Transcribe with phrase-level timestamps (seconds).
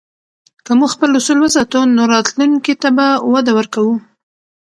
[0.65, 3.95] که موږ خپل اصول وساتو، نو راتلونکي ته به وده ورکوو.